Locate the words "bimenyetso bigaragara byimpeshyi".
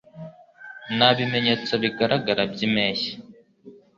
1.17-3.11